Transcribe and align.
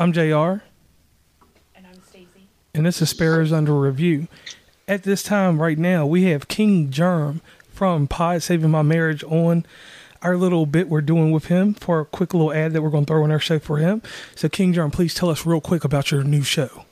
I'm 0.00 0.12
JR, 0.14 0.62
And 1.76 1.86
I'm 1.86 2.00
Stacey. 2.08 2.48
and 2.74 2.86
this 2.86 3.02
is 3.02 3.10
Sparrows 3.10 3.52
Under 3.52 3.78
Review. 3.78 4.28
At 4.88 5.02
this 5.02 5.22
time, 5.22 5.60
right 5.60 5.76
now, 5.76 6.06
we 6.06 6.22
have 6.24 6.48
King 6.48 6.90
Germ 6.90 7.42
from 7.70 8.08
Pod 8.08 8.42
Saving 8.42 8.70
My 8.70 8.80
Marriage 8.80 9.22
on 9.24 9.66
our 10.22 10.38
little 10.38 10.64
bit 10.64 10.88
we're 10.88 11.02
doing 11.02 11.32
with 11.32 11.48
him 11.48 11.74
for 11.74 12.00
a 12.00 12.06
quick 12.06 12.32
little 12.32 12.50
ad 12.50 12.72
that 12.72 12.80
we're 12.80 12.88
going 12.88 13.04
to 13.04 13.12
throw 13.12 13.26
in 13.26 13.30
our 13.30 13.38
show 13.38 13.58
for 13.58 13.76
him. 13.76 14.00
So, 14.34 14.48
King 14.48 14.72
Germ, 14.72 14.90
please 14.90 15.12
tell 15.12 15.28
us 15.28 15.44
real 15.44 15.60
quick 15.60 15.84
about 15.84 16.10
your 16.10 16.24
new 16.24 16.42
show. 16.44 16.86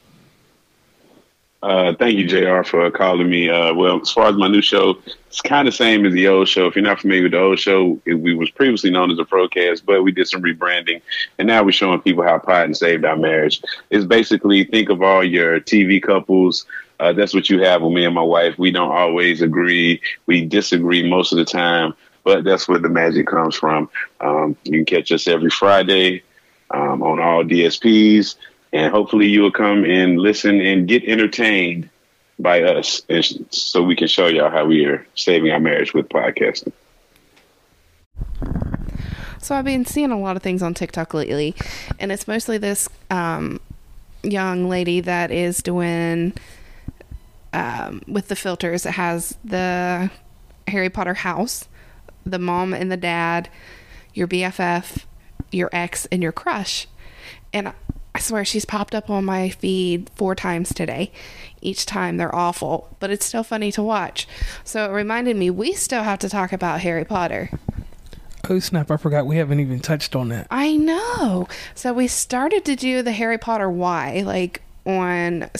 Uh, 1.60 1.92
thank 1.98 2.16
you, 2.16 2.26
JR, 2.26 2.62
for 2.62 2.88
calling 2.92 3.28
me. 3.28 3.50
Uh, 3.50 3.74
well, 3.74 4.00
as 4.00 4.12
far 4.12 4.28
as 4.28 4.36
my 4.36 4.46
new 4.46 4.62
show, 4.62 4.96
it's 5.26 5.40
kind 5.40 5.66
of 5.66 5.74
same 5.74 6.06
as 6.06 6.12
the 6.12 6.28
old 6.28 6.46
show. 6.46 6.66
If 6.66 6.76
you're 6.76 6.84
not 6.84 7.00
familiar 7.00 7.24
with 7.24 7.32
the 7.32 7.40
old 7.40 7.58
show, 7.58 8.00
it, 8.04 8.14
we 8.14 8.34
was 8.34 8.50
previously 8.50 8.90
known 8.90 9.10
as 9.10 9.16
the 9.16 9.24
Procast, 9.24 9.84
but 9.84 10.04
we 10.04 10.12
did 10.12 10.28
some 10.28 10.40
rebranding, 10.40 11.02
and 11.36 11.48
now 11.48 11.64
we're 11.64 11.72
showing 11.72 12.00
people 12.00 12.22
how 12.22 12.38
Pod 12.38 12.76
saved 12.76 13.04
our 13.04 13.16
marriage. 13.16 13.60
It's 13.90 14.04
basically 14.04 14.64
think 14.64 14.88
of 14.88 15.02
all 15.02 15.24
your 15.24 15.60
TV 15.60 16.00
couples. 16.00 16.64
Uh, 17.00 17.12
that's 17.12 17.34
what 17.34 17.50
you 17.50 17.60
have 17.62 17.82
with 17.82 17.92
me 17.92 18.04
and 18.04 18.14
my 18.14 18.22
wife. 18.22 18.56
We 18.56 18.70
don't 18.70 18.92
always 18.92 19.42
agree. 19.42 20.00
We 20.26 20.44
disagree 20.44 21.08
most 21.08 21.32
of 21.32 21.38
the 21.38 21.44
time, 21.44 21.94
but 22.22 22.44
that's 22.44 22.68
where 22.68 22.78
the 22.78 22.88
magic 22.88 23.26
comes 23.26 23.56
from. 23.56 23.90
Um, 24.20 24.56
you 24.62 24.84
can 24.84 24.84
catch 24.84 25.10
us 25.10 25.26
every 25.26 25.50
Friday 25.50 26.22
um, 26.70 27.02
on 27.02 27.18
all 27.18 27.42
DSPs 27.42 28.36
and 28.72 28.92
hopefully 28.92 29.26
you 29.26 29.42
will 29.42 29.52
come 29.52 29.84
and 29.84 30.18
listen 30.18 30.60
and 30.60 30.88
get 30.88 31.04
entertained 31.04 31.88
by 32.38 32.62
us 32.62 33.02
and 33.08 33.46
so 33.50 33.82
we 33.82 33.96
can 33.96 34.06
show 34.06 34.28
y'all 34.28 34.50
how 34.50 34.64
we 34.64 34.84
are 34.84 35.04
saving 35.14 35.50
our 35.50 35.60
marriage 35.60 35.92
with 35.92 36.08
podcasting 36.08 36.72
So 39.40 39.54
I've 39.54 39.64
been 39.64 39.86
seeing 39.86 40.10
a 40.10 40.18
lot 40.18 40.36
of 40.36 40.42
things 40.42 40.62
on 40.62 40.74
TikTok 40.74 41.14
lately, 41.14 41.54
and 41.98 42.12
it's 42.12 42.28
mostly 42.28 42.58
this 42.58 42.88
um, 43.10 43.60
young 44.22 44.68
lady 44.68 45.00
that 45.00 45.30
is 45.30 45.62
doing 45.62 46.34
um, 47.54 48.02
with 48.06 48.28
the 48.28 48.36
filters. 48.36 48.84
It 48.84 48.92
has 48.92 49.38
the 49.42 50.10
Harry 50.66 50.90
Potter 50.90 51.14
house, 51.14 51.66
the 52.26 52.38
mom 52.38 52.74
and 52.74 52.92
the 52.92 52.96
dad, 52.96 53.48
your 54.12 54.28
BFF, 54.28 55.04
your 55.50 55.70
ex, 55.72 56.06
and 56.12 56.22
your 56.22 56.32
crush. 56.32 56.86
And 57.52 57.72
I 58.14 58.20
swear 58.20 58.44
she's 58.44 58.64
popped 58.64 58.94
up 58.94 59.10
on 59.10 59.24
my 59.24 59.50
feed 59.50 60.10
four 60.14 60.34
times 60.34 60.74
today. 60.74 61.12
Each 61.60 61.86
time 61.86 62.16
they're 62.16 62.34
awful, 62.34 62.96
but 63.00 63.10
it's 63.10 63.26
still 63.26 63.44
funny 63.44 63.70
to 63.72 63.82
watch. 63.82 64.26
So 64.64 64.90
it 64.90 64.92
reminded 64.92 65.36
me 65.36 65.50
we 65.50 65.72
still 65.74 66.02
have 66.02 66.18
to 66.20 66.28
talk 66.28 66.52
about 66.52 66.80
Harry 66.80 67.04
Potter. 67.04 67.50
Oh, 68.48 68.58
snap. 68.58 68.90
I 68.90 68.96
forgot 68.96 69.26
we 69.26 69.36
haven't 69.36 69.60
even 69.60 69.80
touched 69.80 70.16
on 70.16 70.30
that. 70.30 70.46
I 70.50 70.76
know. 70.76 71.48
So 71.74 71.92
we 71.92 72.08
started 72.08 72.64
to 72.64 72.76
do 72.76 73.02
the 73.02 73.12
Harry 73.12 73.38
Potter 73.38 73.68
why, 73.70 74.22
like 74.24 74.62
on 74.86 75.50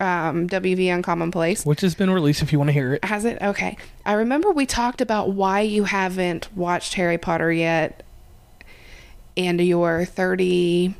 um, 0.00 0.48
WV 0.48 0.92
Uncommon 0.92 1.30
Place. 1.30 1.64
Which 1.64 1.82
has 1.82 1.94
been 1.94 2.10
released 2.10 2.42
if 2.42 2.52
you 2.52 2.58
want 2.58 2.68
to 2.68 2.72
hear 2.72 2.94
it. 2.94 3.04
Has 3.04 3.24
it? 3.24 3.40
Okay. 3.42 3.76
I 4.06 4.14
remember 4.14 4.50
we 4.50 4.66
talked 4.66 5.00
about 5.00 5.30
why 5.30 5.60
you 5.60 5.84
haven't 5.84 6.48
watched 6.56 6.94
Harry 6.94 7.18
Potter 7.18 7.52
yet, 7.52 8.02
and 9.36 9.60
you're 9.60 10.04
30. 10.04 10.94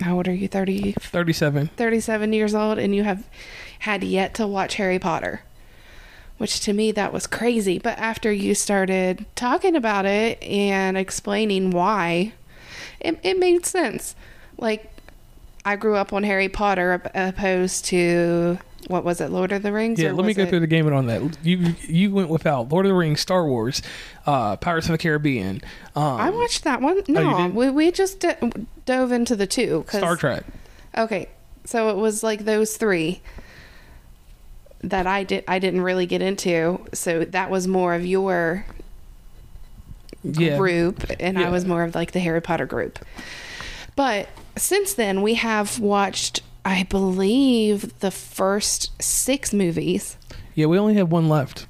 How 0.00 0.16
old 0.16 0.28
are 0.28 0.34
you? 0.34 0.48
30, 0.48 0.92
37. 0.92 1.68
37 1.76 2.32
years 2.32 2.54
old, 2.54 2.78
and 2.78 2.94
you 2.94 3.04
have 3.04 3.28
had 3.80 4.04
yet 4.04 4.34
to 4.34 4.46
watch 4.46 4.74
Harry 4.74 4.98
Potter. 4.98 5.42
Which 6.36 6.60
to 6.60 6.72
me, 6.72 6.92
that 6.92 7.12
was 7.12 7.26
crazy. 7.26 7.78
But 7.78 7.98
after 7.98 8.32
you 8.32 8.54
started 8.54 9.26
talking 9.34 9.74
about 9.74 10.06
it 10.06 10.40
and 10.42 10.96
explaining 10.96 11.72
why, 11.72 12.32
it, 13.00 13.18
it 13.24 13.38
made 13.38 13.66
sense. 13.66 14.14
Like, 14.56 14.92
I 15.64 15.76
grew 15.76 15.96
up 15.96 16.12
on 16.12 16.22
Harry 16.22 16.48
Potter 16.48 17.02
opposed 17.14 17.84
to, 17.86 18.58
what 18.86 19.04
was 19.04 19.20
it, 19.20 19.30
Lord 19.30 19.52
of 19.52 19.62
the 19.62 19.72
Rings? 19.72 20.00
Yeah, 20.00 20.12
let 20.12 20.24
me 20.24 20.32
go 20.34 20.42
it- 20.44 20.48
through 20.48 20.60
the 20.60 20.66
gamut 20.66 20.92
on 20.92 21.06
that. 21.06 21.36
You 21.44 21.74
you 21.86 22.10
went 22.12 22.28
without 22.30 22.70
Lord 22.70 22.86
of 22.86 22.90
the 22.90 22.94
Rings, 22.94 23.20
Star 23.20 23.46
Wars, 23.46 23.82
uh, 24.26 24.56
Pirates 24.56 24.86
of 24.86 24.92
the 24.92 24.98
Caribbean, 24.98 25.60
um, 25.94 26.02
I 26.20 26.30
watched 26.30 26.64
that 26.64 26.80
one. 26.80 26.98
Oh, 27.08 27.12
No, 27.12 27.36
did? 27.48 27.54
we, 27.54 27.70
we 27.70 27.90
just 27.92 28.20
d- 28.20 28.32
dove 28.86 29.12
into 29.12 29.36
the 29.36 29.46
two. 29.46 29.84
'cause- 29.86 30.00
Star 30.00 30.16
Trek. 30.16 30.44
Okay, 30.96 31.28
so 31.64 31.90
it 31.90 31.96
was 31.96 32.22
like 32.22 32.44
those 32.44 32.76
three 32.76 33.20
that 34.82 35.06
I 35.06 35.24
did. 35.24 35.44
I 35.48 35.58
didn't 35.58 35.82
really 35.82 36.06
get 36.06 36.22
into. 36.22 36.80
So 36.94 37.24
that 37.24 37.50
was 37.50 37.66
more 37.68 37.94
of 37.94 38.06
your 38.06 38.64
Yeah. 40.22 40.56
group, 40.56 41.04
and 41.20 41.38
I 41.38 41.50
was 41.50 41.64
more 41.66 41.82
of 41.82 41.94
like 41.94 42.12
the 42.12 42.20
Harry 42.20 42.40
Potter 42.40 42.64
group. 42.66 42.98
But 43.96 44.28
since 44.58 44.94
then, 44.94 45.22
we 45.22 45.34
have 45.34 45.78
watched, 45.78 46.42
I 46.64 46.82
believe, 46.84 47.98
the 48.00 48.10
first 48.10 48.90
six 49.02 49.52
movies. 49.52 50.16
Yeah, 50.54 50.66
we 50.66 50.78
only 50.78 50.94
have 50.94 51.10
one 51.10 51.28
left. 51.28 51.66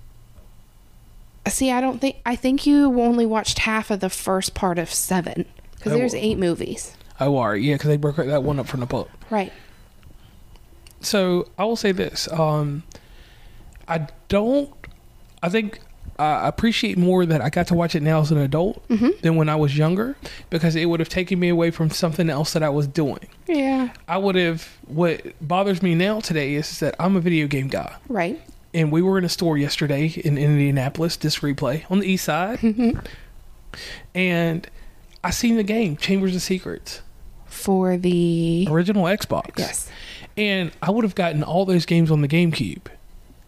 See, 1.47 1.71
I 1.71 1.81
don't 1.81 1.99
think 2.00 2.16
I 2.26 2.37
think 2.37 2.66
you 2.66 3.00
only 3.00 3.25
watched 3.25 3.60
half 3.60 3.91
of 3.91 4.00
the 4.00 4.10
first 4.10 4.54
part 4.54 4.78
of 4.78 4.93
seven 4.93 5.47
because 5.76 5.93
there's 5.93 6.15
eight 6.15 6.37
movies, 6.38 6.94
Oh, 7.21 7.43
right. 7.43 7.60
Yeah, 7.60 7.75
because 7.75 7.88
they 7.88 7.97
broke 7.97 8.16
that 8.16 8.43
one 8.43 8.59
up 8.59 8.66
from 8.66 8.81
the 8.81 8.87
book. 8.87 9.09
right? 9.31 9.53
So 11.00 11.49
I 11.56 11.65
will 11.65 11.76
say 11.76 11.93
this: 11.93 12.31
um, 12.32 12.82
I 13.87 14.09
don't. 14.28 14.70
I 15.43 15.49
think 15.49 15.81
I 16.19 16.49
appreciate 16.49 16.99
more 16.99 17.25
that 17.27 17.41
I 17.41 17.49
got 17.49 17.69
to 17.69 17.75
watch 17.75 17.95
it 17.95 18.03
now 18.03 18.21
as 18.21 18.31
an 18.33 18.39
adult 18.39 18.87
mm-hmm. 18.89 19.11
than 19.23 19.37
when 19.37 19.49
I 19.49 19.55
was 19.56 19.79
younger 19.79 20.17
because 20.51 20.75
it 20.75 20.87
would 20.87 20.99
have 21.01 21.09
taken 21.09 21.39
me 21.39 21.49
away 21.49 21.71
from 21.71 21.91
something 21.91 22.29
else 22.29 22.53
that 22.55 22.62
I 22.62 22.69
was 22.71 22.87
doing. 22.89 23.29
Yeah, 23.47 23.93
I 24.09 24.19
would 24.19 24.34
have. 24.34 24.69
What 24.87 25.23
bothers 25.41 25.83
me 25.83 25.95
now 25.95 26.21
today 26.21 26.55
is 26.55 26.81
that 26.81 26.97
I'm 26.99 27.15
a 27.15 27.21
video 27.21 27.47
game 27.47 27.69
guy. 27.69 27.95
right. 28.09 28.41
and 28.75 28.91
we 28.91 29.01
were 29.01 29.17
in 29.17 29.25
a 29.25 29.29
store 29.29 29.56
yesterday 29.56 30.06
in 30.25 30.37
Indianapolis, 30.37 31.17
Disc 31.17 31.41
Replay 31.41 31.84
on 31.91 32.01
the 32.01 32.06
east 32.06 32.25
side, 32.25 32.59
mm-hmm. 32.59 32.99
and 34.15 34.67
I 35.25 35.31
seen 35.31 35.56
the 35.56 35.62
game 35.62 35.97
Chambers 35.97 36.35
of 36.35 36.43
Secrets, 36.43 37.00
For 37.47 37.97
the 37.97 38.67
original 38.71 39.05
Xbox. 39.05 39.59
yes, 39.59 39.91
and 40.37 40.73
I 40.83 40.91
would 40.91 41.05
have 41.05 41.15
gotten 41.15 41.43
all 41.43 41.65
those 41.65 41.87
games 41.87 42.11
on 42.11 42.21
the 42.23 42.29
GameCube 42.29 42.87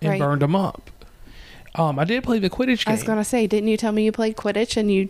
and 0.01 0.11
Right. 0.11 0.21
burned 0.21 0.43
them 0.43 0.57
up. 0.57 0.91
Um, 1.75 1.99
I 1.99 2.05
did 2.05 2.25
play 2.25 2.39
the 2.39 2.51
Quidditch 2.51 2.85
game. 2.85 2.93
I 2.93 2.93
was 2.93 3.05
gonna 3.05 3.25
say, 3.25 3.47
didn't 3.47 3.69
you 3.69 3.77
tell 3.77 3.93
me 3.93 4.05
you 4.05 4.13
played 4.13 4.37
Quidditch 4.37 4.77
and 4.77 4.91
you 4.93 5.09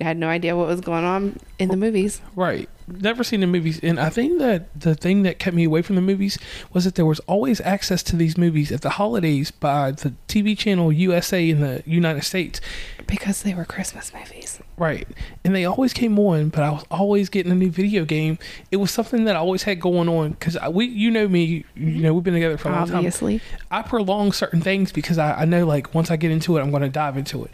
had 0.00 0.16
no 0.16 0.28
idea 0.28 0.56
what 0.56 0.66
was 0.66 0.80
going 0.80 1.04
on 1.04 1.38
in 1.58 1.68
the 1.68 1.76
movies? 1.76 2.20
Right. 2.34 2.68
Never 2.88 3.22
seen 3.22 3.40
the 3.40 3.46
movies. 3.46 3.78
And 3.82 4.00
I 4.00 4.08
think 4.08 4.38
that 4.40 4.68
the 4.78 4.94
thing 4.94 5.22
that 5.22 5.38
kept 5.38 5.54
me 5.54 5.64
away 5.64 5.82
from 5.82 5.96
the 5.96 6.02
movies 6.02 6.38
was 6.72 6.84
that 6.84 6.96
there 6.96 7.06
was 7.06 7.20
always 7.20 7.60
access 7.60 8.02
to 8.04 8.16
these 8.16 8.36
movies 8.36 8.72
at 8.72 8.80
the 8.80 8.90
holidays 8.90 9.50
by 9.50 9.92
the 9.92 10.12
TV 10.26 10.58
channel 10.58 10.92
USA 10.92 11.48
in 11.48 11.60
the 11.60 11.82
United 11.86 12.24
States. 12.24 12.60
Because 13.06 13.42
they 13.42 13.54
were 13.54 13.64
Christmas 13.64 14.12
movies. 14.12 14.60
Right. 14.76 15.06
And 15.44 15.54
they 15.54 15.64
always 15.64 15.92
came 15.92 16.18
on, 16.18 16.48
but 16.48 16.62
I 16.62 16.70
was 16.70 16.84
always 16.90 17.28
getting 17.28 17.52
a 17.52 17.54
new 17.54 17.70
video 17.70 18.04
game. 18.04 18.38
It 18.70 18.76
was 18.76 18.90
something 18.90 19.24
that 19.24 19.36
I 19.36 19.38
always 19.38 19.64
had 19.64 19.80
going 19.80 20.08
on 20.08 20.30
because 20.30 20.56
we, 20.70 20.86
you 20.86 21.10
know 21.10 21.28
me, 21.28 21.44
you 21.44 21.64
mm-hmm. 21.76 22.00
know, 22.00 22.14
we've 22.14 22.24
been 22.24 22.34
together 22.34 22.56
for 22.56 22.70
a 22.70 22.72
long 22.72 22.86
time. 22.86 22.96
Obviously. 22.96 23.40
I 23.70 23.82
prolong 23.82 24.32
certain 24.32 24.60
things 24.60 24.90
because 24.90 25.18
I, 25.18 25.42
I 25.42 25.44
know, 25.44 25.66
like, 25.66 25.94
once 25.94 26.10
I 26.10 26.16
get 26.16 26.30
into 26.30 26.56
it, 26.56 26.60
I'm 26.62 26.70
going 26.70 26.82
to 26.82 26.88
dive 26.88 27.16
into 27.16 27.44
it. 27.44 27.50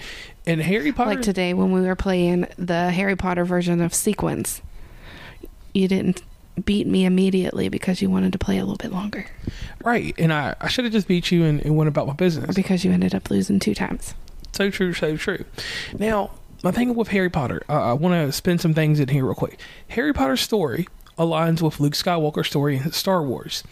And 0.47 0.61
Harry 0.63 0.93
Potter. 0.93 1.11
Like 1.11 1.23
today 1.23 1.55
when 1.55 1.73
we 1.73 1.81
were 1.81 1.97
playing 1.97 2.47
the 2.57 2.91
Harry 2.91 3.17
Potter 3.17 3.45
version 3.45 3.81
of 3.81 3.93
Sequence, 3.95 4.63
you 5.75 5.89
didn't 5.89 6.23
beat 6.65 6.87
me 6.87 7.05
immediately 7.05 7.69
because 7.69 8.01
you 8.01 8.09
wanted 8.09 8.33
to 8.33 8.39
play 8.39 8.57
a 8.59 8.61
little 8.61 8.77
bit 8.77 8.93
longer. 8.93 9.27
right. 9.85 10.15
And 10.19 10.33
I, 10.33 10.55
I 10.61 10.69
should 10.69 10.85
have 10.85 10.93
just 10.93 11.09
beat 11.09 11.31
you 11.31 11.45
and, 11.45 11.61
and 11.61 11.77
went 11.77 11.89
about 11.89 12.07
my 12.07 12.15
business. 12.15 12.55
Because 12.55 12.85
you 12.85 12.93
ended 12.93 13.15
up 13.15 13.29
losing 13.31 13.59
two 13.59 13.75
times. 13.75 14.15
So 14.53 14.71
true, 14.71 14.95
so 14.95 15.17
true. 15.17 15.45
Now, 15.99 16.31
my 16.63 16.71
thing 16.71 16.95
with 16.95 17.09
Harry 17.09 17.29
Potter, 17.29 17.63
uh, 17.69 17.91
I 17.91 17.93
want 17.93 18.15
to 18.15 18.33
spin 18.33 18.59
some 18.59 18.73
things 18.73 19.01
in 19.01 19.09
here 19.09 19.25
real 19.25 19.35
quick. 19.35 19.61
Harry 19.89 20.15
Potter's 20.15 20.41
story 20.41 20.87
aligns 21.19 21.61
with 21.61 21.79
Luke 21.81 21.93
Skywalker's 21.93 22.49
story 22.49 22.77
in 22.77 22.93
Star 22.93 23.23
Wars. 23.23 23.63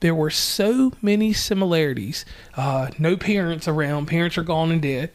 There 0.00 0.14
were 0.14 0.30
so 0.30 0.92
many 1.02 1.32
similarities. 1.32 2.24
Uh, 2.56 2.90
no 2.98 3.16
parents 3.16 3.66
around; 3.68 4.06
parents 4.06 4.38
are 4.38 4.42
gone 4.42 4.70
and 4.70 4.80
dead. 4.80 5.10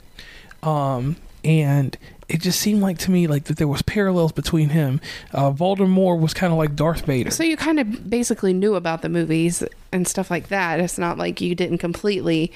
Um, 0.66 1.18
and 1.44 1.98
it 2.28 2.42
just 2.42 2.60
seemed 2.60 2.82
like 2.82 2.98
to 3.00 3.12
me 3.12 3.28
like 3.28 3.46
that 3.46 3.58
there 3.58 3.68
was 3.68 3.82
parallels 3.84 4.32
between 4.32 4.70
him. 4.70 5.00
Uh, 5.32 5.52
Voldemort 5.52 6.20
was 6.20 6.34
kind 6.34 6.52
of 6.52 6.58
like 6.58 6.76
Darth 6.76 7.06
Vader. 7.06 7.30
So 7.30 7.44
you 7.44 7.56
kind 7.56 7.80
of 7.80 8.10
basically 8.10 8.54
knew 8.54 8.76
about 8.76 9.04
the 9.04 9.10
movies 9.10 9.64
and 9.92 10.08
stuff 10.08 10.32
like 10.32 10.48
that. 10.48 10.80
It's 10.80 10.98
not 10.98 11.18
like 11.18 11.40
you 11.40 11.54
didn't 11.56 11.78
completely 11.78 12.52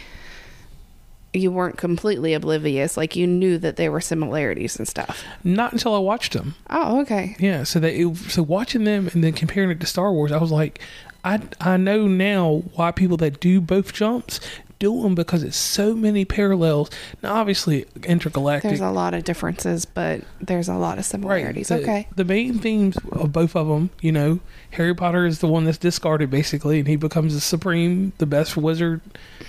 you 1.32 1.52
weren't 1.52 1.78
completely 1.78 2.34
oblivious. 2.34 2.98
Like 2.98 3.16
you 3.16 3.28
knew 3.28 3.60
that 3.60 3.76
there 3.76 3.92
were 3.92 4.02
similarities 4.02 4.78
and 4.78 4.88
stuff. 4.88 5.24
Not 5.44 5.72
until 5.72 5.94
I 5.94 6.00
watched 6.00 6.34
them. 6.34 6.56
Oh, 6.72 7.02
okay. 7.02 7.36
Yeah, 7.38 7.64
so 7.64 7.80
that 7.80 7.94
it, 7.94 8.18
so 8.18 8.42
watching 8.42 8.84
them 8.84 9.10
and 9.14 9.24
then 9.24 9.34
comparing 9.34 9.70
it 9.70 9.80
to 9.82 9.86
Star 9.86 10.12
Wars, 10.12 10.32
I 10.32 10.38
was 10.38 10.52
like, 10.52 10.80
I 11.24 11.40
I 11.62 11.78
know 11.78 12.08
now 12.08 12.64
why 12.74 12.92
people 12.92 13.18
that 13.18 13.40
do 13.40 13.62
both 13.62 13.94
jumps 13.94 14.40
do 14.80 15.02
them 15.04 15.14
because 15.14 15.44
it's 15.44 15.58
so 15.58 15.94
many 15.94 16.24
parallels. 16.26 16.90
Now, 17.22 17.36
obviously, 17.36 17.86
intergalactic. 18.06 18.70
There's 18.70 18.80
a 18.82 18.90
lot 18.92 19.14
of 19.14 19.24
differences, 19.26 19.86
but 19.86 20.22
there's 20.40 20.70
a 20.70 20.76
lot 20.76 20.98
of 20.98 21.06
similarities. 21.06 21.68
The, 21.68 21.82
okay. 21.82 22.08
The 22.16 22.26
main 22.26 22.60
themes 22.60 22.98
of 23.12 23.32
both 23.34 23.56
of 23.56 23.68
them, 23.68 23.90
you 24.02 24.12
know, 24.12 24.40
Harry 24.72 24.96
Potter 24.96 25.26
is 25.26 25.40
the 25.40 25.48
one 25.48 25.66
that's 25.66 25.78
discarded 25.78 26.30
basically, 26.30 26.80
and 26.80 26.88
he 26.88 26.96
becomes 26.96 27.34
the 27.34 27.42
supreme, 27.42 28.14
the 28.18 28.26
best 28.26 28.56
wizard 28.58 29.02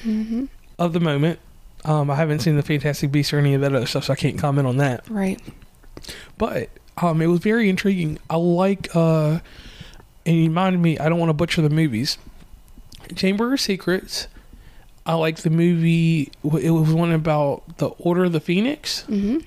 Mm-hmm. 0.04 0.46
of 0.78 0.92
the 0.92 1.00
moment. 1.00 1.38
Um, 1.84 2.10
I 2.10 2.14
haven't 2.16 2.40
seen 2.40 2.56
the 2.56 2.62
Fantastic 2.62 3.10
Beasts 3.12 3.32
or 3.32 3.38
any 3.38 3.54
of 3.54 3.60
that 3.62 3.74
other 3.74 3.86
stuff, 3.86 4.04
so 4.04 4.12
I 4.12 4.16
can't 4.16 4.38
comment 4.38 4.66
on 4.66 4.76
that. 4.78 5.08
Right. 5.08 5.40
But 6.38 6.68
um, 6.98 7.20
it 7.22 7.26
was 7.26 7.40
very 7.40 7.68
intriguing. 7.68 8.18
I 8.28 8.36
like, 8.36 8.94
uh, 8.94 9.40
and 10.26 10.36
he 10.36 10.42
reminded 10.48 10.80
me. 10.80 10.98
I 10.98 11.08
don't 11.08 11.18
want 11.18 11.30
to 11.30 11.34
butcher 11.34 11.62
the 11.62 11.70
movies. 11.70 12.18
Chamber 13.14 13.52
of 13.52 13.60
Secrets. 13.60 14.28
I 15.06 15.14
like 15.14 15.38
the 15.38 15.50
movie. 15.50 16.30
It 16.44 16.70
was 16.70 16.92
one 16.92 17.12
about 17.12 17.78
the 17.78 17.88
Order 17.88 18.24
of 18.24 18.32
the 18.32 18.40
Phoenix. 18.40 19.04
Mm-hmm. 19.08 19.38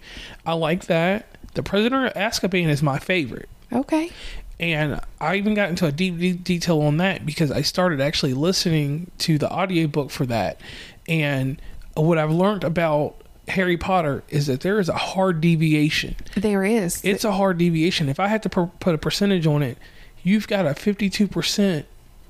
I 0.45 0.53
like 0.53 0.85
that. 0.85 1.27
The 1.53 1.63
Prisoner 1.63 2.07
of 2.07 2.13
Azkaban 2.13 2.67
is 2.67 2.81
my 2.81 2.99
favorite. 2.99 3.47
Okay. 3.71 4.11
And 4.59 4.99
I 5.19 5.35
even 5.35 5.53
got 5.53 5.69
into 5.69 5.85
a 5.85 5.91
deep, 5.91 6.17
deep 6.17 6.43
detail 6.43 6.81
on 6.81 6.97
that 6.97 7.25
because 7.25 7.51
I 7.51 7.61
started 7.61 8.01
actually 8.01 8.33
listening 8.33 9.11
to 9.19 9.37
the 9.37 9.51
audiobook 9.51 10.09
for 10.09 10.25
that. 10.27 10.59
And 11.07 11.61
what 11.95 12.17
I've 12.17 12.31
learned 12.31 12.63
about 12.63 13.15
Harry 13.49 13.77
Potter 13.77 14.23
is 14.29 14.47
that 14.47 14.61
there 14.61 14.79
is 14.79 14.89
a 14.89 14.93
hard 14.93 15.41
deviation. 15.41 16.15
There 16.35 16.63
is. 16.63 17.03
It's 17.03 17.23
a 17.23 17.33
hard 17.33 17.57
deviation. 17.57 18.09
If 18.09 18.19
I 18.19 18.27
had 18.27 18.41
to 18.43 18.49
put 18.49 18.95
a 18.95 18.97
percentage 18.97 19.45
on 19.45 19.61
it, 19.61 19.77
you've 20.23 20.47
got 20.47 20.65
a 20.65 20.69
52% 20.69 21.83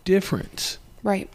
difference. 0.06 0.78
right. 1.04 1.30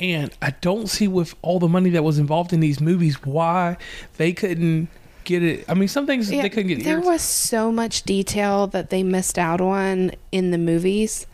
And 0.00 0.30
I 0.40 0.50
don't 0.62 0.88
see 0.88 1.06
with 1.06 1.34
all 1.42 1.58
the 1.58 1.68
money 1.68 1.90
that 1.90 2.02
was 2.02 2.18
involved 2.18 2.52
in 2.54 2.60
these 2.60 2.80
movies 2.80 3.22
why 3.22 3.76
they 4.16 4.32
couldn't 4.32 4.88
get 5.24 5.42
it. 5.42 5.64
I 5.68 5.74
mean, 5.74 5.88
some 5.88 6.06
things 6.06 6.32
Yeah, 6.32 6.40
they 6.42 6.48
couldn't 6.48 6.68
get. 6.68 6.82
there 6.84 6.98
ear- 6.98 7.04
was 7.04 7.20
so 7.20 7.70
much 7.70 8.04
detail 8.04 8.66
that 8.68 8.88
they 8.88 9.02
missed 9.02 9.38
out 9.38 9.60
on 9.60 10.12
in 10.32 10.50
the 10.52 10.58
movies 10.58 11.26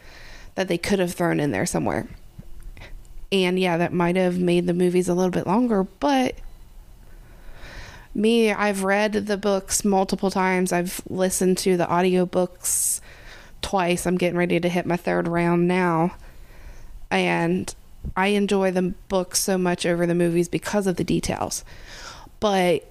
that 0.56 0.66
they 0.66 0.78
could 0.78 0.98
have 0.98 1.14
thrown 1.14 1.38
in 1.38 1.52
there 1.52 1.64
somewhere. 1.64 2.08
And 3.30 3.58
yeah, 3.58 3.76
that 3.76 3.92
might 3.92 4.16
have 4.16 4.38
made 4.38 4.66
the 4.66 4.74
movies 4.74 5.08
a 5.08 5.14
little 5.14 5.30
bit 5.30 5.46
longer, 5.46 5.84
but 5.84 6.34
me, 8.14 8.50
I've 8.52 8.82
read 8.82 9.12
the 9.12 9.36
books 9.36 9.84
multiple 9.84 10.30
times. 10.30 10.72
I've 10.72 11.02
listened 11.08 11.58
to 11.58 11.76
the 11.76 11.86
audiobooks 11.86 13.00
twice. 13.62 14.06
I'm 14.06 14.16
getting 14.16 14.38
ready 14.38 14.58
to 14.58 14.68
hit 14.68 14.86
my 14.86 14.96
third 14.96 15.28
round 15.28 15.68
now. 15.68 16.14
And 17.10 17.72
I 18.14 18.28
enjoy 18.28 18.70
the 18.70 18.94
books 19.08 19.40
so 19.40 19.58
much 19.58 19.84
over 19.86 20.06
the 20.06 20.14
movies 20.14 20.48
because 20.48 20.86
of 20.86 20.96
the 20.96 21.04
details. 21.04 21.64
But 22.40 22.90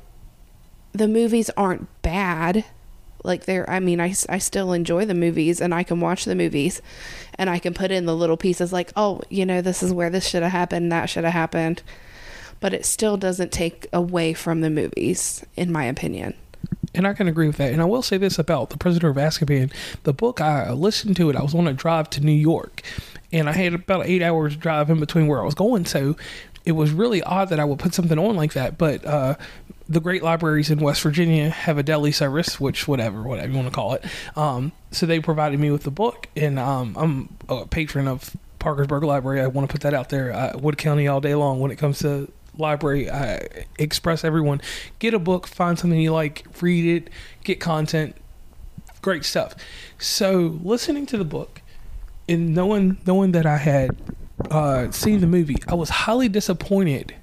the 0.92 1.08
movies 1.08 1.50
aren't 1.56 1.88
bad. 2.02 2.66
Like 3.24 3.46
they're, 3.46 3.70
I 3.70 3.80
mean, 3.80 4.00
I, 4.00 4.14
I 4.30 4.38
still 4.38 4.72
enjoy 4.72 5.06
the 5.06 5.14
movies 5.14 5.60
and 5.60 5.74
I 5.74 5.84
can 5.84 6.00
watch 6.00 6.26
the 6.26 6.36
movies 6.36 6.82
and 7.36 7.50
I 7.50 7.60
can 7.60 7.74
put 7.74 7.92
in 7.92 8.06
the 8.06 8.16
little 8.16 8.38
pieces 8.38 8.72
like, 8.72 8.92
oh, 8.96 9.22
you 9.30 9.46
know, 9.46 9.62
this 9.62 9.82
is 9.82 9.92
where 9.94 10.10
this 10.10 10.28
should 10.28 10.44
have 10.44 10.52
happened, 10.52 10.92
that 10.92 11.08
should 11.08 11.24
have 11.24 11.34
happened. 11.34 11.82
But 12.60 12.74
it 12.74 12.86
still 12.86 13.18
doesn't 13.18 13.52
take 13.52 13.88
away 13.92 14.34
from 14.34 14.62
the 14.62 14.70
movies, 14.70 15.46
in 15.56 15.72
my 15.72 15.86
opinion. 15.86 16.36
And 16.94 17.06
I 17.06 17.14
can 17.14 17.28
agree 17.28 17.48
with 17.48 17.58
that. 17.58 17.74
And 17.74 17.82
I 17.82 17.86
will 17.86 18.02
say 18.02 18.18
this 18.18 18.40
about 18.40 18.70
The 18.70 18.78
Prisoner 18.78 19.10
of 19.10 19.18
Azkaban. 19.18 19.72
The 20.04 20.14
book, 20.14 20.40
I 20.40 20.72
listened 20.72 21.18
to 21.18 21.30
it. 21.30 21.36
I 21.36 21.44
was 21.44 21.54
on 21.54 21.68
a 21.68 21.74
drive 21.74 22.10
to 22.12 22.22
New 22.22 22.32
York. 22.32 22.82
And 23.32 23.50
I 23.50 23.54
had 23.54 23.74
about 23.74 24.06
eight 24.06 24.22
hours 24.22 24.56
drive 24.56 24.90
in 24.90 25.00
between 25.00 25.28
where 25.28 25.42
I 25.42 25.46
was 25.46 25.56
going. 25.56 25.86
So 25.86 26.16
it 26.66 26.74
was 26.74 26.92
really 26.92 27.22
odd 27.22 27.50
that 27.50 27.60
I 27.60 27.66
would 27.66 27.80
put 27.80 27.94
something 27.94 28.18
on 28.18 28.36
like 28.36 28.54
that. 28.54 28.78
But 28.78 29.06
uh, 29.06 29.36
the 29.88 30.00
great 30.00 30.24
libraries 30.24 30.70
in 30.70 30.80
West 30.80 31.02
Virginia 31.02 31.50
have 31.50 31.78
a 31.78 31.84
deli 31.84 32.12
service, 32.12 32.60
which 32.60 32.88
whatever, 32.88 33.24
whatever 33.24 33.50
you 33.50 33.56
want 33.56 33.68
to 33.68 33.74
call 33.74 33.94
it. 33.94 34.06
Um, 34.36 34.72
so 34.92 35.06
they 35.06 35.20
provided 35.20 35.60
me 35.60 35.72
with 35.72 35.84
the 35.84 35.92
book. 35.92 36.28
And 36.36 36.58
um, 36.58 36.96
I'm 36.98 37.38
a 37.50 37.66
patron 37.66 38.08
of 38.08 38.36
Parkersburg 38.60 39.04
Library. 39.04 39.42
I 39.42 39.48
want 39.48 39.70
to 39.70 39.72
put 39.72 39.82
that 39.82 39.94
out 39.94 40.10
there. 40.10 40.34
Uh, 40.34 40.58
Wood 40.58 40.78
County 40.78 41.08
all 41.08 41.22
day 41.22 41.36
long 41.36 41.60
when 41.60 41.72
it 41.72 41.78
comes 41.78 42.00
to 42.00 42.32
library. 42.58 43.10
I 43.10 43.48
express 43.78 44.24
everyone 44.24 44.62
get 45.00 45.14
a 45.14 45.20
book, 45.20 45.48
find 45.48 45.78
something 45.78 46.00
you 46.00 46.14
like, 46.14 46.46
read 46.62 47.04
it, 47.04 47.10
get 47.44 47.60
content, 47.60 48.16
great 49.02 49.26
stuff. 49.26 49.56
So 50.00 50.60
listening 50.64 51.06
to 51.08 51.18
the 51.18 51.26
book 51.26 51.62
and 52.28 52.54
knowing 52.56 52.98
knowing 53.06 53.32
that 53.34 53.46
I 53.46 53.58
had 53.58 53.96
uh, 54.50 54.92
seen 54.92 55.22
the 55.22 55.28
movie, 55.28 55.58
I 55.68 55.76
was 55.76 55.90
highly 55.90 56.30
disappointed 56.30 57.16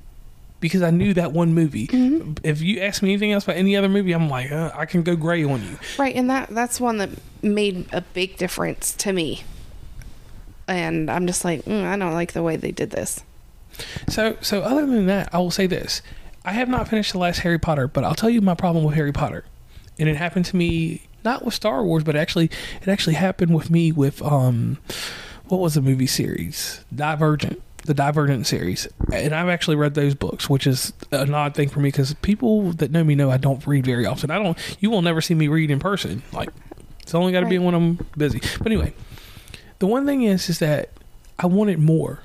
because 0.60 0.82
I 0.82 0.90
knew 0.90 1.12
that 1.14 1.32
one 1.32 1.54
movie. 1.54 1.88
If 2.42 2.62
you 2.62 2.80
ask 2.80 3.02
me 3.02 3.10
anything 3.10 3.32
else 3.32 3.44
about 3.44 3.56
any 3.56 3.76
other 3.76 3.88
movie, 3.88 4.12
I'm 4.12 4.30
like, 4.30 4.52
uh, 4.52 4.70
I 4.74 4.86
can 4.86 5.02
go 5.02 5.16
gray 5.16 5.44
on 5.44 5.62
you. 5.62 5.78
Right, 5.98 6.14
and 6.14 6.30
that 6.30 6.48
that's 6.50 6.80
one 6.80 6.98
that 6.98 7.10
made 7.42 7.86
a 7.92 8.00
big 8.00 8.36
difference 8.36 8.92
to 8.94 9.12
me. 9.12 9.42
And 10.68 11.10
I'm 11.10 11.26
just 11.26 11.44
like, 11.44 11.64
mm, 11.64 11.84
I 11.84 11.98
don't 11.98 12.14
like 12.14 12.32
the 12.32 12.42
way 12.42 12.56
they 12.56 12.70
did 12.70 12.90
this. 12.90 13.22
So, 14.08 14.36
so 14.40 14.62
other 14.62 14.86
than 14.86 15.06
that, 15.06 15.34
I 15.34 15.38
will 15.38 15.50
say 15.50 15.66
this: 15.66 16.00
I 16.44 16.52
have 16.52 16.68
not 16.68 16.88
finished 16.88 17.12
the 17.12 17.18
last 17.18 17.40
Harry 17.40 17.58
Potter, 17.58 17.88
but 17.88 18.04
I'll 18.04 18.14
tell 18.14 18.30
you 18.30 18.40
my 18.40 18.54
problem 18.54 18.84
with 18.84 18.94
Harry 18.94 19.12
Potter, 19.12 19.44
and 19.98 20.08
it 20.08 20.16
happened 20.16 20.44
to 20.46 20.56
me 20.56 21.02
not 21.24 21.44
with 21.44 21.54
Star 21.54 21.84
Wars, 21.84 22.04
but 22.04 22.16
actually, 22.16 22.50
it 22.80 22.88
actually 22.88 23.14
happened 23.14 23.54
with 23.54 23.70
me 23.70 23.92
with 23.92 24.22
um, 24.22 24.78
what 25.46 25.60
was 25.60 25.74
the 25.74 25.80
movie 25.80 26.06
series 26.06 26.84
Divergent, 26.94 27.62
the 27.84 27.94
Divergent 27.94 28.46
series, 28.46 28.88
and 29.12 29.34
I've 29.34 29.48
actually 29.48 29.76
read 29.76 29.94
those 29.94 30.14
books, 30.14 30.50
which 30.50 30.66
is 30.66 30.92
an 31.10 31.34
odd 31.34 31.54
thing 31.54 31.68
for 31.68 31.80
me 31.80 31.88
because 31.88 32.14
people 32.14 32.72
that 32.72 32.90
know 32.90 33.04
me 33.04 33.14
know 33.14 33.30
I 33.30 33.36
don't 33.36 33.64
read 33.66 33.84
very 33.84 34.06
often. 34.06 34.30
I 34.30 34.42
don't. 34.42 34.58
You 34.80 34.90
will 34.90 35.02
never 35.02 35.20
see 35.20 35.34
me 35.34 35.48
read 35.48 35.70
in 35.70 35.78
person. 35.78 36.22
Like, 36.32 36.50
it's 37.00 37.14
only 37.14 37.32
got 37.32 37.40
to 37.40 37.46
be 37.46 37.58
when 37.58 37.74
I'm 37.74 37.98
busy. 38.16 38.40
But 38.58 38.66
anyway, 38.66 38.94
the 39.78 39.86
one 39.86 40.06
thing 40.06 40.22
is, 40.22 40.48
is 40.48 40.58
that 40.60 40.90
I 41.38 41.46
wanted 41.46 41.78
more. 41.78 42.20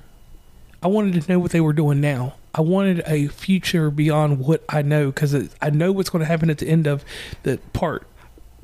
I 0.82 0.88
wanted 0.88 1.22
to 1.22 1.32
know 1.32 1.40
what 1.40 1.52
they 1.52 1.62
were 1.62 1.74
doing 1.74 2.00
now. 2.00 2.36
I 2.58 2.62
wanted 2.62 3.04
a 3.06 3.28
future 3.28 3.92
beyond 3.92 4.40
what 4.40 4.64
I 4.68 4.82
know 4.82 5.08
because 5.08 5.36
I 5.62 5.70
know 5.70 5.92
what's 5.92 6.10
going 6.10 6.22
to 6.22 6.26
happen 6.26 6.50
at 6.50 6.58
the 6.58 6.68
end 6.68 6.88
of 6.88 7.06
the 7.44 7.60
part. 7.74 8.08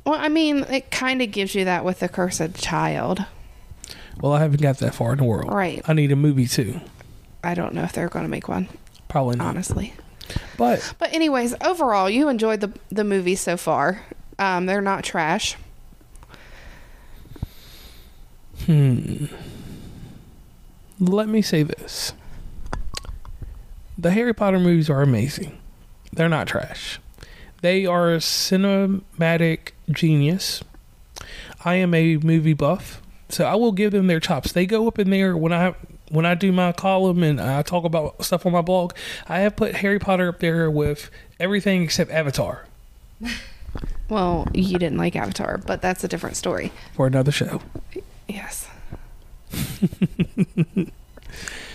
Well, 0.04 0.18
I 0.18 0.28
mean, 0.28 0.64
it 0.64 0.90
kind 0.90 1.22
of 1.22 1.30
gives 1.30 1.54
you 1.54 1.64
that 1.64 1.84
with 1.84 2.00
the 2.00 2.08
cursed 2.08 2.56
child. 2.56 3.24
Well, 4.20 4.32
I 4.32 4.40
haven't 4.40 4.60
got 4.60 4.78
that 4.78 4.94
far 4.94 5.12
in 5.12 5.18
the 5.18 5.24
world. 5.24 5.52
Right. 5.52 5.80
I 5.86 5.92
need 5.92 6.10
a 6.12 6.16
movie 6.16 6.46
too. 6.46 6.80
I 7.42 7.54
don't 7.54 7.72
know 7.74 7.82
if 7.82 7.92
they're 7.92 8.08
going 8.08 8.24
to 8.24 8.28
make 8.30 8.48
one, 8.48 8.68
Probably 9.08 9.36
not. 9.36 9.46
honestly. 9.48 9.94
But 10.56 10.94
But 10.98 11.12
anyways, 11.12 11.54
overall, 11.62 12.08
you 12.10 12.28
enjoyed 12.28 12.60
the 12.60 12.72
the 12.90 13.04
movie 13.04 13.34
so 13.36 13.56
far. 13.56 14.02
Um, 14.38 14.66
they're 14.66 14.80
not 14.80 15.04
trash. 15.04 15.56
hmm. 18.66 19.26
Let 20.98 21.28
me 21.28 21.42
say 21.42 21.62
this. 21.62 22.12
The 23.96 24.10
Harry 24.10 24.34
Potter 24.34 24.58
movies 24.58 24.90
are 24.90 25.02
amazing. 25.02 25.58
They're 26.12 26.28
not 26.28 26.46
trash. 26.46 26.98
They 27.60 27.86
are 27.86 28.12
a 28.12 28.18
cinematic 28.18 29.70
genius. 29.90 30.62
I 31.64 31.76
am 31.76 31.94
a 31.94 32.18
movie 32.18 32.52
buff, 32.52 33.00
so 33.28 33.44
I 33.44 33.54
will 33.54 33.72
give 33.72 33.92
them 33.92 34.06
their 34.06 34.20
chops. 34.20 34.52
They 34.52 34.66
go 34.66 34.86
up 34.86 34.98
in 34.98 35.10
there 35.10 35.36
when 35.36 35.52
I 35.52 35.74
when 36.10 36.26
I 36.26 36.34
do 36.34 36.52
my 36.52 36.72
column 36.72 37.22
and 37.22 37.40
I 37.40 37.62
talk 37.62 37.84
about 37.84 38.22
stuff 38.22 38.44
on 38.44 38.52
my 38.52 38.60
blog. 38.60 38.92
I 39.26 39.40
have 39.40 39.56
put 39.56 39.76
Harry 39.76 39.98
Potter 39.98 40.28
up 40.28 40.40
there 40.40 40.70
with 40.70 41.10
everything 41.40 41.82
except 41.82 42.10
Avatar 42.10 42.66
Well, 44.08 44.46
you 44.52 44.78
didn't 44.78 44.98
like 44.98 45.16
Avatar, 45.16 45.58
but 45.58 45.80
that's 45.80 46.04
a 46.04 46.08
different 46.08 46.36
story. 46.36 46.70
for 46.92 47.06
another 47.06 47.32
show. 47.32 47.62
Yes. 48.28 48.68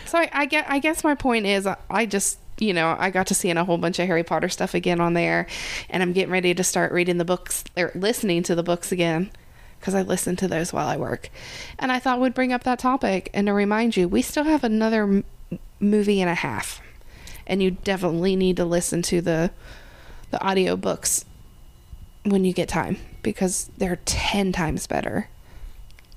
so 0.09 0.17
I, 0.19 0.29
I 0.33 0.45
get. 0.45 0.65
I 0.69 0.79
guess 0.79 1.03
my 1.03 1.15
point 1.15 1.45
is, 1.45 1.65
I- 1.67 1.77
I 1.89 2.05
just 2.05 2.39
you 2.59 2.73
know 2.73 2.95
I 2.99 3.09
got 3.09 3.27
to 3.27 3.33
seeing 3.33 3.57
a 3.57 3.63
whole 3.63 3.77
bunch 3.77 3.99
of 3.99 4.07
Harry 4.07 4.23
Potter 4.23 4.49
stuff 4.49 4.73
again 4.73 4.99
on 4.99 5.13
there, 5.13 5.47
and 5.89 6.03
I'm 6.03 6.13
getting 6.13 6.31
ready 6.31 6.53
to 6.53 6.63
start 6.63 6.91
reading 6.91 7.17
the 7.17 7.25
books 7.25 7.63
or 7.77 7.91
listening 7.95 8.43
to 8.43 8.55
the 8.55 8.63
books 8.63 8.91
again 8.91 9.31
because 9.79 9.95
I 9.95 10.01
listen 10.01 10.35
to 10.37 10.47
those 10.47 10.73
while 10.73 10.87
I 10.87 10.97
work, 10.97 11.29
and 11.77 11.91
I 11.91 11.99
thought 11.99 12.19
we'd 12.19 12.33
bring 12.33 12.51
up 12.51 12.63
that 12.65 12.79
topic 12.79 13.29
and 13.33 13.47
to 13.47 13.53
remind 13.53 13.95
you 13.95 14.07
we 14.09 14.21
still 14.21 14.43
have 14.43 14.63
another 14.65 15.03
m- 15.03 15.23
movie 15.79 16.19
and 16.21 16.29
a 16.29 16.35
half, 16.35 16.81
and 17.47 17.63
you 17.63 17.71
definitely 17.71 18.35
need 18.35 18.57
to 18.57 18.65
listen 18.65 19.01
to 19.03 19.21
the 19.21 19.51
the 20.31 20.41
audio 20.43 20.75
books 20.75 21.23
when 22.25 22.43
you 22.45 22.51
get 22.53 22.67
time 22.69 22.97
because 23.23 23.71
they're 23.77 23.99
ten 24.05 24.51
times 24.51 24.85
better. 24.85 25.29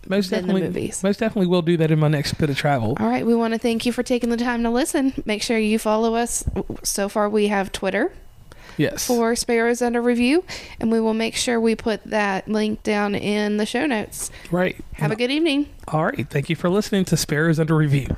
Most 0.08 0.30
Than 0.30 0.42
the 0.42 0.52
definitely, 0.54 0.62
movies. 0.68 1.02
most 1.02 1.20
definitely 1.20 1.46
will 1.46 1.62
do 1.62 1.76
that 1.76 1.90
in 1.90 1.98
my 1.98 2.08
next 2.08 2.34
bit 2.34 2.50
of 2.50 2.56
travel. 2.56 2.96
All 2.98 3.06
right, 3.08 3.24
we 3.24 3.34
want 3.36 3.54
to 3.54 3.58
thank 3.58 3.86
you 3.86 3.92
for 3.92 4.02
taking 4.02 4.30
the 4.30 4.36
time 4.36 4.62
to 4.64 4.70
listen. 4.70 5.12
Make 5.24 5.42
sure 5.42 5.56
you 5.58 5.78
follow 5.78 6.14
us. 6.16 6.44
So 6.82 7.08
far, 7.08 7.28
we 7.28 7.46
have 7.48 7.70
Twitter 7.72 8.12
Yes. 8.78 9.06
for 9.06 9.36
Sparrows 9.36 9.80
Under 9.82 10.00
Review, 10.02 10.44
and 10.80 10.90
we 10.90 10.98
will 10.98 11.14
make 11.14 11.36
sure 11.36 11.60
we 11.60 11.74
put 11.76 12.02
that 12.04 12.48
link 12.48 12.82
down 12.82 13.14
in 13.14 13.58
the 13.58 13.66
show 13.66 13.86
notes. 13.86 14.30
right. 14.50 14.76
Have 14.94 15.10
a 15.12 15.16
good 15.16 15.30
evening. 15.30 15.68
All 15.88 16.04
right. 16.06 16.28
Thank 16.28 16.48
you 16.50 16.56
for 16.56 16.68
listening 16.70 17.04
to 17.06 17.16
Sparrows 17.16 17.60
Under 17.60 17.76
Review. 17.76 18.08